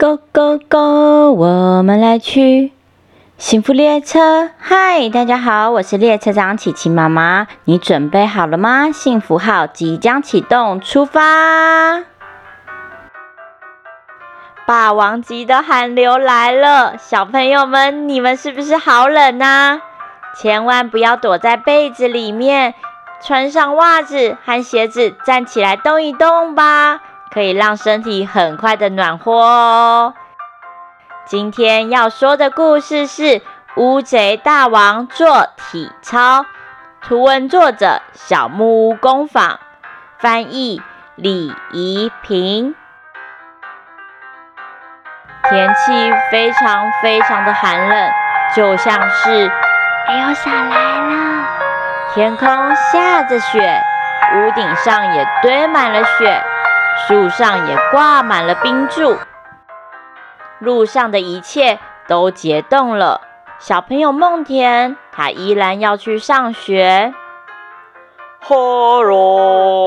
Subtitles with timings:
[0.00, 1.32] Go go go！
[1.32, 2.72] 我们来去
[3.36, 4.48] 幸福列车。
[4.56, 7.48] 嗨，大家好，我是列车长琪琪妈妈。
[7.64, 8.92] 你准备好了吗？
[8.92, 12.04] 幸福号即将启动，出发！
[14.68, 19.80] 霸王级的寒流来了，小朋友们，你们是不是好冷啊？
[20.40, 22.74] 千万不要躲在被子里面，
[23.20, 27.00] 穿上袜子和鞋子，站起来动一动吧。
[27.32, 30.14] 可以让身体很快的暖和哦。
[31.26, 33.22] 今天要说的故事是
[33.76, 36.40] 《乌贼大王做体操》，
[37.02, 39.60] 图文作者小木屋工坊，
[40.18, 40.80] 翻译
[41.16, 42.74] 李怡平。
[45.50, 48.10] 天气非常非常的寒冷，
[48.54, 49.50] 就像是
[50.06, 51.46] 哎呦，下来了，
[52.14, 53.80] 天空下着雪，
[54.34, 56.42] 屋顶上也堆满了雪。
[57.06, 59.16] 树上也挂满了冰柱，
[60.58, 63.20] 路上的一切都结冻了。
[63.58, 67.14] 小朋友梦田，他依然要去上学。
[68.40, 68.54] 哈
[69.02, 69.82] 喽！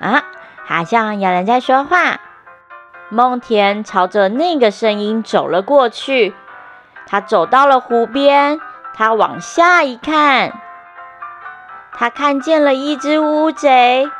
[0.00, 0.22] 啊，
[0.66, 2.20] 好像有人在说话。
[3.08, 6.34] 梦田朝着那个声音走了过去。
[7.06, 8.60] 他走到了湖边，
[8.94, 10.52] 他往下一看。
[11.96, 14.10] 他看见了一只乌贼，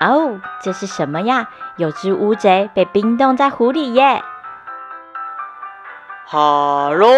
[0.00, 1.48] 哦，这是什么呀？
[1.76, 4.22] 有只乌贼被冰冻在湖里耶！
[6.26, 7.08] 哈喽！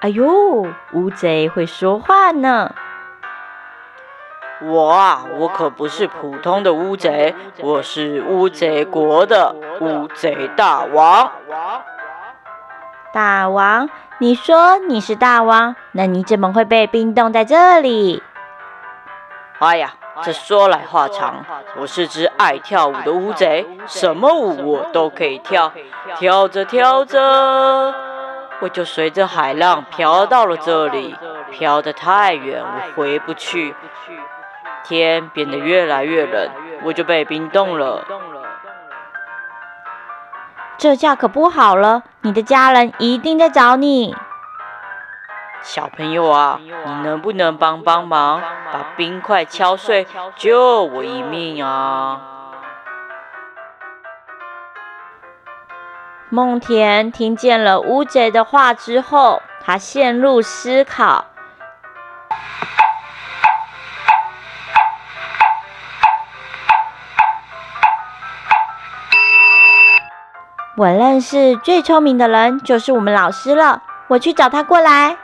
[0.00, 2.72] 哎呦，乌贼会说话呢！
[4.60, 11.30] 我啊，我可不是普通的乌贼，我是乌贼国的乌贼大王。
[13.12, 13.88] 大王。
[14.20, 18.20] 你说你是大王，那你怎么会被冰冻在这里？
[19.60, 21.44] 哎呀，这说来话长。
[21.76, 25.72] 我是只爱跳舞的乌贼，什么舞我都可以跳。
[26.16, 27.94] 跳着跳着，
[28.58, 31.14] 我就随着海浪飘到了这里。
[31.52, 33.72] 飘得太远，我回不去。
[34.82, 36.50] 天变得越来越冷，
[36.82, 38.04] 我就被冰冻了。
[40.78, 44.14] 这下可不好了，你的家人一定在找你。
[45.60, 46.70] 小朋友啊，你
[47.02, 48.40] 能不能帮帮忙，
[48.72, 50.06] 把冰块敲碎，
[50.36, 52.20] 救我一命啊？
[56.30, 61.24] 梦田听见了乌贼的话之后，他陷入思考。
[70.78, 73.82] 我认识最聪明的人，就是我们老师了。
[74.06, 75.16] 我去找他过来。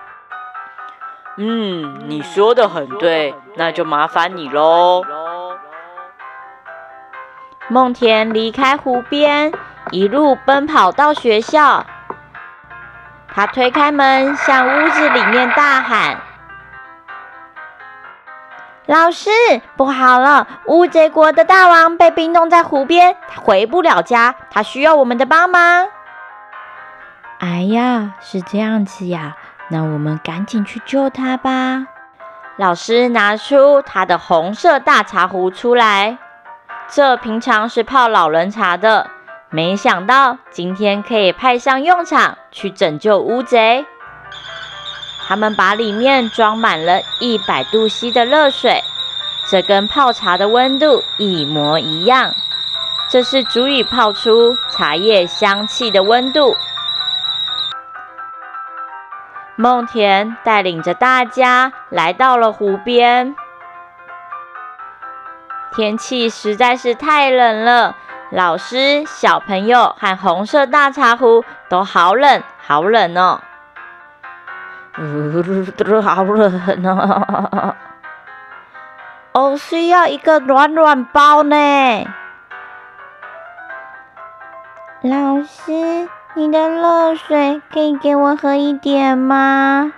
[1.36, 5.04] 嗯，你说的很对，那就麻烦你喽。
[7.68, 9.52] 梦田离开湖边，
[9.92, 11.86] 一路奔跑到学校。
[13.32, 16.16] 他推开门，向屋子里面大喊。
[18.86, 19.30] 老师，
[19.76, 20.46] 不好了！
[20.66, 25.88] 乌贼国的大王被冰冻在湖边，他回不了家，他需要我们的帮忙。
[27.38, 29.36] 哎呀，是这样子呀，
[29.68, 31.86] 那我们赶紧去救他吧。
[32.56, 36.18] 老师拿出他的红色大茶壶出来，
[36.88, 39.08] 这平常是泡老人茶的，
[39.48, 43.86] 没想到今天可以派上用场，去拯救乌贼。
[45.26, 48.82] 他们把里面装满了一百度 C 的热水，
[49.48, 52.34] 这跟泡茶的温度一模一样。
[53.08, 56.56] 这是足以泡出茶叶香气的温度。
[59.56, 63.36] 梦田带领着大家来到了湖边，
[65.76, 67.94] 天气实在是太冷了，
[68.32, 73.40] 老师、小朋友和红色大茶壶都好冷，好冷哦。
[74.98, 77.74] 呜，好冷呢！
[79.32, 81.56] 我需要一个暖暖包呢。
[85.02, 89.92] 老师，你的热水可以给我喝一点吗？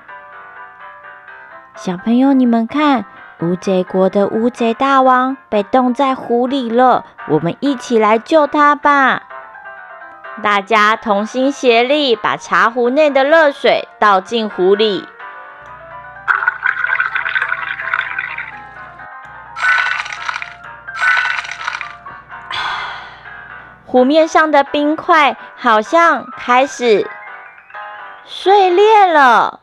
[1.74, 3.04] 小朋友，你们看，
[3.40, 9.22] 乌贼国的乌贼大王被冻在湖里了，我们一起来救他吧！
[10.42, 15.08] 大家同心协力，把茶壶内的热水倒进壶里。
[23.86, 27.08] 湖面上的冰块好像开始
[28.26, 29.60] 碎裂了。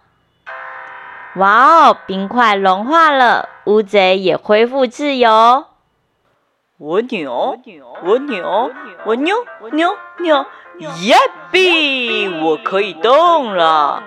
[1.35, 5.65] 哇哦，冰块融化了，乌贼也恢复自由。
[6.83, 7.57] 我扭，
[8.03, 8.69] 我扭，
[9.05, 9.37] 我扭
[9.71, 10.45] 扭扭，
[10.99, 11.15] 耶
[11.49, 14.03] 比，我可以动了。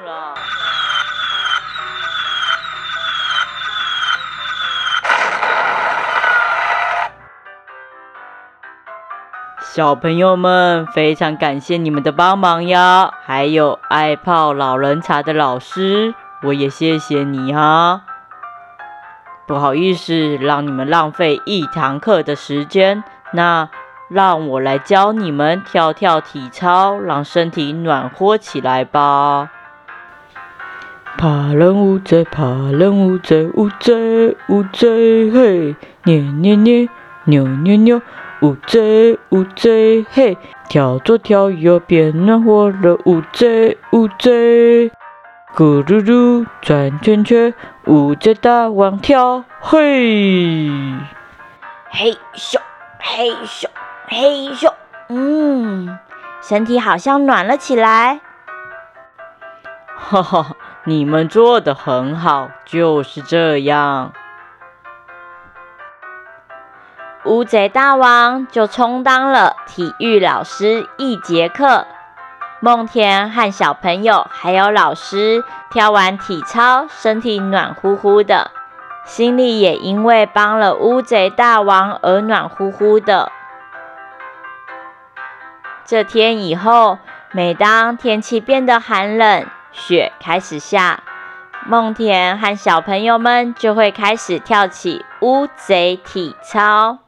[9.63, 13.11] 小朋友们，非常感谢你们的帮忙呀！
[13.25, 18.03] 还有爱泡老人茶的老师，我也谢谢你啊。
[19.47, 23.69] 不好意思，让你们浪费一堂课的时间，那
[24.09, 29.51] 让我来教你们跳跳体操，让身体暖和起来吧。
[31.17, 36.89] 爬人乌贼，爬人乌贼，乌贼乌贼嘿，捏捏捏，
[37.25, 38.03] 扭扭扭。
[38.43, 40.37] 乌贼，乌贼，嘿，
[40.69, 42.99] 跳左跳右变暖和了。
[43.07, 44.91] 乌贼，乌贼，
[45.57, 47.55] 咕噜噜转圈圈，
[47.87, 50.69] 乌贼大王跳，嘿，
[51.89, 52.59] 嘿咻，
[52.99, 53.67] 嘿咻，
[54.07, 54.71] 嘿咻，
[55.09, 55.99] 嗯，
[56.43, 58.21] 身体好像暖了起来。
[59.97, 60.49] 哈哈，
[60.85, 64.13] 你们做的很好，就是这样。
[67.25, 71.87] 乌贼大王就充当了体育老师一节课。
[72.61, 78.51] 梦田和小朋友还有老师跳完体操，身体暖乎乎的，
[79.05, 83.31] 心里也因为帮了乌贼大王而暖乎乎的。
[85.85, 86.99] 这天以后，
[87.31, 91.03] 每当天气变得寒冷，雪开始下，
[91.67, 96.99] 梦田和小朋友们就会开始跳起乌贼体操。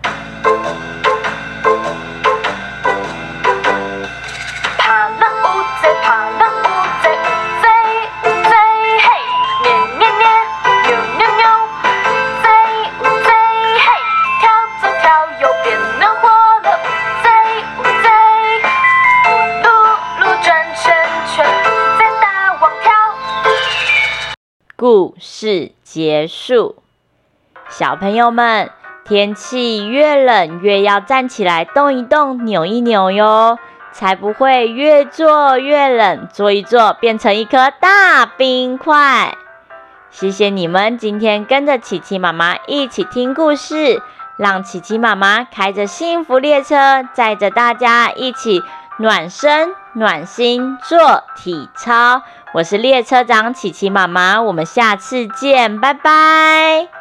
[24.90, 26.76] 故事结束，
[27.68, 28.70] 小朋友们，
[29.04, 33.58] 天气越冷越要站起来动一动、扭一扭哟，
[33.92, 39.36] 才不会越坐越冷，坐一坐变成一颗大冰块。
[40.08, 44.00] 谢谢你们今天跟着琪琪妈妈一起听故事，
[44.38, 48.62] 让琪琪妈妈开着幸福列车，载着大家一起
[48.96, 52.22] 暖身暖心做体操。
[52.54, 56.97] 我是列车长琪琪妈妈，我们下次见，拜拜。